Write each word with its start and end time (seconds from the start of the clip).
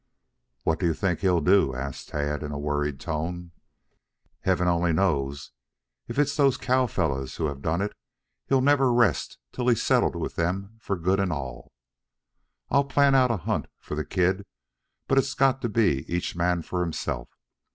"What 0.63 0.79
do 0.79 0.87
you 0.87 0.95
think 0.95 1.19
he'll 1.19 1.41
do?" 1.41 1.75
asked 1.75 2.09
Tad 2.09 2.41
in 2.41 2.51
a 2.51 2.57
worried 2.57 2.99
tone. 2.99 3.51
"Heaven 4.39 4.67
only 4.67 4.93
knows. 4.93 5.51
If 6.07 6.17
it's 6.17 6.35
those 6.35 6.57
cow 6.57 6.87
fellows 6.87 7.35
who 7.35 7.45
have 7.45 7.61
done 7.61 7.81
it, 7.81 7.93
he'll 8.47 8.61
never 8.61 8.91
rest 8.91 9.37
till 9.51 9.67
he's 9.67 9.83
settled 9.83 10.15
with 10.15 10.33
them 10.37 10.73
for 10.79 10.95
good 10.95 11.19
and 11.19 11.31
all. 11.31 11.71
I'll 12.71 12.85
plan 12.85 13.13
out 13.13 13.29
a 13.29 13.37
hunt 13.37 13.67
for 13.77 13.93
the 13.93 14.03
kid, 14.03 14.43
but 15.07 15.19
it 15.19 15.21
has 15.21 15.35
got 15.35 15.61
to 15.61 15.69
be 15.69 16.03
each 16.11 16.35
man 16.35 16.63
for 16.63 16.81
himself. 16.81 17.29